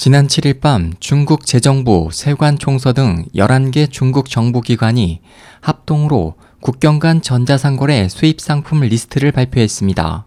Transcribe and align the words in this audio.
지난 0.00 0.28
7일 0.28 0.60
밤 0.60 0.92
중국 1.00 1.44
재정부, 1.44 2.10
세관 2.12 2.56
총서 2.56 2.92
등 2.92 3.24
11개 3.34 3.90
중국 3.90 4.30
정부기관이 4.30 5.20
합동으로 5.60 6.36
국경 6.60 7.00
간 7.00 7.20
전자상거래 7.20 8.08
수입 8.08 8.40
상품 8.40 8.82
리스트를 8.82 9.32
발표했습니다. 9.32 10.24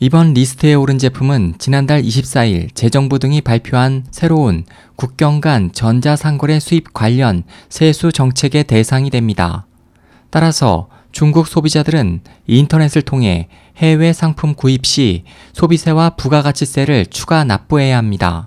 이번 0.00 0.32
리스트에 0.32 0.72
오른 0.72 0.98
제품은 0.98 1.56
지난달 1.58 2.00
24일 2.00 2.74
재정부 2.74 3.18
등이 3.18 3.42
발표한 3.42 4.06
새로운 4.10 4.64
국경 4.96 5.42
간 5.42 5.72
전자상거래 5.72 6.58
수입 6.58 6.94
관련 6.94 7.42
세수 7.68 8.12
정책의 8.12 8.64
대상이 8.64 9.10
됩니다. 9.10 9.66
따라서 10.30 10.88
중국 11.12 11.48
소비자들은 11.48 12.22
인터넷을 12.46 13.02
통해 13.02 13.48
해외 13.76 14.14
상품 14.14 14.54
구입 14.54 14.86
시 14.86 15.24
소비세와 15.52 16.16
부가가치세를 16.16 17.04
추가 17.10 17.44
납부해야 17.44 17.98
합니다. 17.98 18.46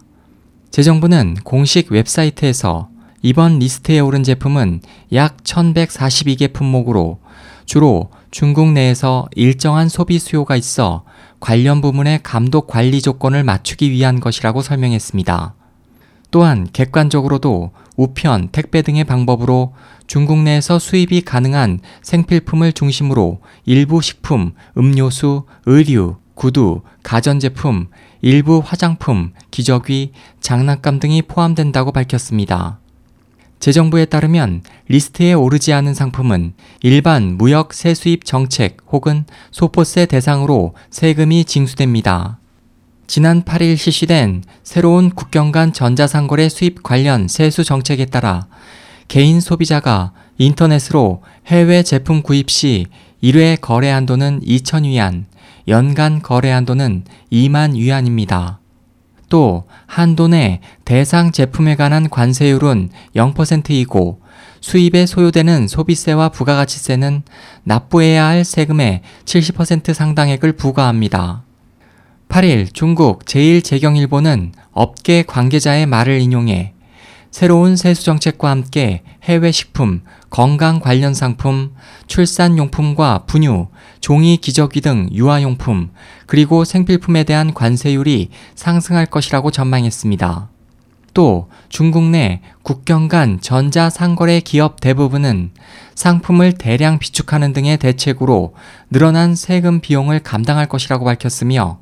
재정부는 0.72 1.36
공식 1.44 1.92
웹사이트에서 1.92 2.90
이번 3.22 3.60
리스트에 3.60 4.00
오른 4.00 4.24
제품은 4.24 4.82
약 5.14 5.38
1142개 5.44 6.54
품목으로 6.54 7.20
주로 7.66 8.12
중국 8.32 8.72
내에서 8.72 9.28
일정한 9.36 9.90
소비 9.90 10.20
수요가 10.20 10.56
있어 10.56 11.04
관련 11.40 11.82
부문의 11.82 12.20
감독 12.22 12.68
관리 12.68 13.02
조건을 13.02 13.44
맞추기 13.44 13.90
위한 13.92 14.20
것이라고 14.20 14.62
설명했습니다. 14.62 15.56
또한 16.32 16.68
객관적으로도 16.72 17.72
우편, 17.98 18.50
택배 18.52 18.84
등의 18.84 19.04
방법으로 19.04 19.74
중국 20.06 20.40
내에서 20.44 20.78
수입이 20.78 21.22
가능한 21.22 21.80
생필품을 22.04 22.74
중심으로 22.74 23.40
일부 23.66 24.02
식품, 24.02 24.54
음료수, 24.78 25.46
의류, 25.66 26.18
구두, 26.40 26.84
가전제품, 27.04 27.90
일부 28.22 28.62
화장품, 28.64 29.34
기저귀, 29.52 30.14
장난감 30.40 31.02
등이 31.02 31.24
포함된다고 31.24 31.92
밝혔습니다. 31.92 32.80
재정부에 33.60 34.06
따르면 34.06 34.62
리스트에 34.88 35.34
오르지 35.34 35.74
않은 35.74 35.94
상품은 35.94 36.54
일반 36.82 37.38
무역 37.38 37.74
세수입 37.74 38.24
정책 38.24 38.78
혹은 38.90 39.26
소포세 39.52 40.06
대상으로 40.06 40.76
세금이 40.92 41.44
징수됩니다. 41.44 42.40
지난 43.06 43.44
8일 43.44 43.76
실시된 43.76 44.46
새로운 44.64 45.10
국경 45.10 45.52
간 45.52 45.74
전자상거래 45.74 46.48
수입 46.48 46.84
관련 46.84 47.28
세수 47.28 47.66
정책에 47.66 48.06
따라 48.06 48.48
개인 49.10 49.42
소비자가 49.42 50.14
인터넷으로 50.38 51.24
해외 51.48 51.82
제품 51.82 52.22
구입 52.22 52.52
시 52.52 52.86
1회 53.24 53.60
거래 53.60 53.90
한도는 53.90 54.40
2,000위안, 54.42 55.26
연간 55.68 56.22
거래 56.22 56.52
한도는 56.52 57.04
2만 57.32 57.74
위안입니다. 57.74 58.60
또 59.28 59.64
한도 59.88 60.28
내 60.28 60.62
대상 60.86 61.32
제품에 61.32 61.76
관한 61.76 62.10
관세율은 62.10 62.92
0%이고 63.16 64.22
수입에 64.62 65.08
소요되는 65.08 65.68
소비세와 65.68 66.30
부가가치세는 66.30 67.24
납부해야 67.64 68.26
할 68.26 68.46
세금의 68.46 69.02
70% 69.26 69.94
상당액을 69.94 70.54
부과합니다. 70.54 71.44
8일 72.30 72.72
중국 72.74 73.26
제1재경일보는 73.26 74.52
업계 74.72 75.24
관계자의 75.24 75.88
말을 75.88 76.22
인용해 76.22 76.74
새로운 77.32 77.76
세수 77.76 78.04
정책과 78.06 78.50
함께 78.50 79.04
해외 79.24 79.52
식품, 79.52 80.02
건강 80.30 80.80
관련 80.80 81.14
상품, 81.14 81.72
출산용품과 82.08 83.26
분유, 83.28 83.68
종이 84.02 84.38
기저귀 84.38 84.82
등 84.82 85.10
유아용품, 85.12 85.92
그리고 86.26 86.66
생필품에 86.66 87.24
대한 87.24 87.54
관세율이 87.54 88.30
상승할 88.56 89.06
것이라고 89.06 89.52
전망했습니다. 89.52 90.50
또 91.14 91.50
중국 91.70 92.04
내 92.04 92.42
국경 92.64 93.08
간 93.08 93.40
전자 93.42 93.90
상거래 93.90 94.40
기업 94.40 94.80
대부분은 94.80 95.52
상품을 95.96 96.54
대량 96.54 97.00
비축하는 97.00 97.52
등의 97.54 97.78
대책으로 97.78 98.54
늘어난 98.90 99.36
세금 99.36 99.82
비용을 99.82 100.20
감당할 100.20 100.68
것이라고 100.68 101.06
밝혔으며 101.06 101.80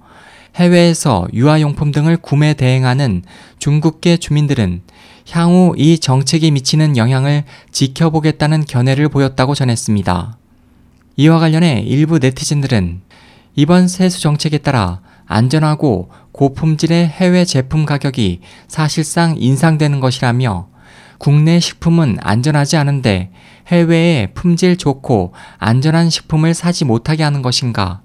해외에서 0.58 1.28
유아용품 1.34 1.92
등을 1.92 2.18
구매 2.18 2.54
대행하는 2.56 3.24
중국계 3.60 4.18
주민들은 4.18 4.82
향후 5.30 5.74
이 5.78 6.00
정책이 6.00 6.52
미치는 6.52 6.98
영향을 6.98 7.44
지켜보겠다는 7.72 8.66
견해를 8.66 9.10
보였다고 9.10 9.54
전했습니다. 9.56 10.38
이와 11.18 11.40
관련해 11.40 11.84
일부 11.86 12.18
네티즌들은 12.20 13.02
이번 13.56 13.88
세수 13.88 14.20
정책에 14.22 14.58
따라 14.58 15.02
안전하고 15.26 16.10
고품질의 16.32 17.08
해외 17.08 17.46
제품 17.46 17.86
가격이 17.86 18.42
사실상 18.68 19.36
인상되는 19.38 20.00
것이라며 20.00 20.70
국내 21.18 21.60
식품은 21.60 22.18
안전하지 22.22 22.78
않은데 22.78 23.32
해외에 23.68 24.28
품질 24.34 24.78
좋고 24.78 25.34
안전한 25.58 26.10
식품을 26.10 26.54
사지 26.54 26.86
못하게 26.86 27.24
하는 27.24 27.42
것인가? 27.42 28.02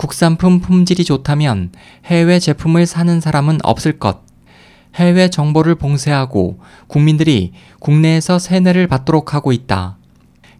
국산품 0.00 0.60
품질이 0.60 1.04
좋다면 1.04 1.72
해외 2.06 2.38
제품을 2.38 2.86
사는 2.86 3.20
사람은 3.20 3.58
없을 3.62 3.98
것. 3.98 4.22
해외 4.94 5.28
정보를 5.28 5.74
봉쇄하고 5.74 6.58
국민들이 6.86 7.52
국내에서 7.80 8.38
세뇌를 8.38 8.86
받도록 8.86 9.34
하고 9.34 9.52
있다. 9.52 9.98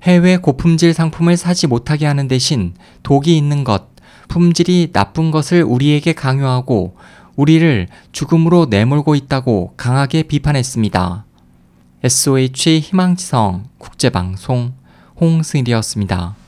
해외 0.02 0.36
고품질 0.36 0.92
상품을 0.92 1.38
사지 1.38 1.66
못하게 1.66 2.04
하는 2.04 2.28
대신 2.28 2.74
독이 3.02 3.34
있는 3.34 3.64
것, 3.64 3.88
품질이 4.28 4.90
나쁜 4.92 5.30
것을 5.30 5.62
우리에게 5.62 6.12
강요하고 6.12 6.96
우리를 7.36 7.88
죽음으로 8.12 8.66
내몰고 8.68 9.14
있다고 9.14 9.72
강하게 9.78 10.24
비판했습니다. 10.24 11.24
SOH 12.04 12.80
희망지성 12.80 13.64
국제방송 13.78 14.74
홍승일이었습니다. 15.18 16.39